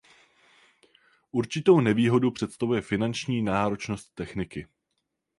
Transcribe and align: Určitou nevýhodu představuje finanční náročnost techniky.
Určitou 1.31 1.79
nevýhodu 1.79 2.31
představuje 2.31 2.81
finanční 2.81 3.41
náročnost 3.41 4.15
techniky. 4.15 4.67